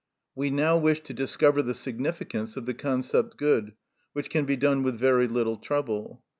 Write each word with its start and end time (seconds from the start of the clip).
We 0.33 0.49
now 0.49 0.77
wish 0.79 1.01
to 1.01 1.13
discover 1.13 1.61
the 1.61 1.75
significance 1.75 2.57
of 2.57 2.65
the 2.65 2.73
concept 2.73 3.37
good, 3.37 3.73
which 4.13 4.31
can 4.31 4.45
be 4.45 4.55
done 4.57 4.81
with 4.81 4.97
very 4.97 5.27
little 5.27 5.57
trouble. 5.57 6.23